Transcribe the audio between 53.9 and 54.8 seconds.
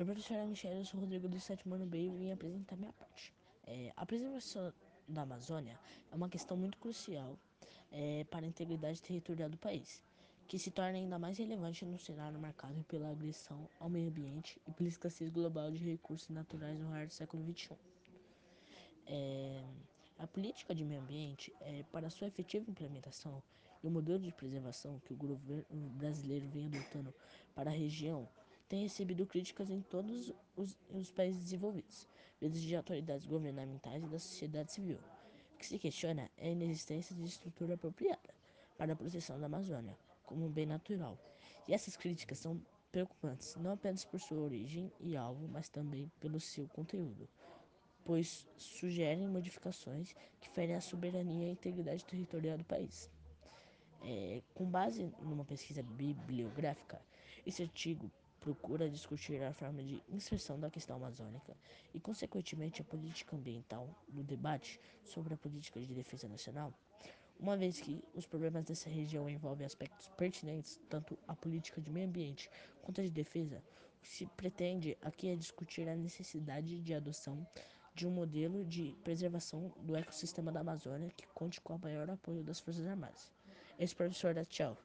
É, com